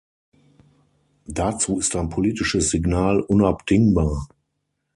[1.27, 4.27] Dazu ist ein politisches Signal unabdingbar.